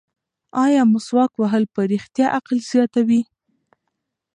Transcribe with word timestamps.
ایا 0.63 0.81
مسواک 0.91 1.31
وهل 1.37 1.63
په 1.73 1.81
رښتیا 1.91 2.27
عقل 2.37 2.57
زیاتوي؟ 2.71 3.21